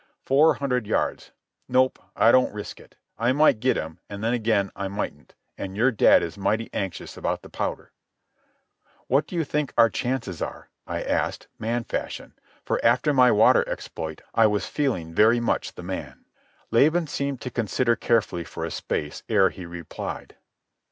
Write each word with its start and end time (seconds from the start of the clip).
"Four 0.25 0.55
hundred 0.55 0.87
yards. 0.87 1.29
Nope, 1.69 1.99
I 2.15 2.31
don't 2.31 2.51
risk 2.51 2.79
it. 2.79 2.95
I 3.19 3.33
might 3.33 3.59
get 3.59 3.77
him, 3.77 3.99
and 4.09 4.23
then 4.23 4.33
again 4.33 4.71
I 4.75 4.87
mightn't, 4.87 5.35
an' 5.59 5.75
your 5.75 5.91
dad 5.91 6.23
is 6.23 6.39
mighty 6.39 6.71
anxious 6.73 7.17
about 7.17 7.43
the 7.43 7.51
powder." 7.51 7.91
"What 9.05 9.27
do 9.27 9.35
you 9.35 9.43
think 9.43 9.75
our 9.77 9.91
chances 9.91 10.41
are?" 10.41 10.69
I 10.87 11.03
asked, 11.03 11.49
man 11.59 11.83
fashion, 11.83 12.33
for, 12.65 12.83
after 12.83 13.13
my 13.13 13.31
water 13.31 13.63
exploit, 13.69 14.23
I 14.33 14.47
was 14.47 14.65
feeling 14.65 15.13
very 15.13 15.39
much 15.39 15.75
the 15.75 15.83
man. 15.83 16.25
Laban 16.71 17.05
seemed 17.05 17.39
to 17.41 17.51
consider 17.51 17.95
carefully 17.95 18.43
for 18.43 18.65
a 18.65 18.71
space 18.71 19.21
ere 19.29 19.51
he 19.51 19.67
replied. 19.67 20.35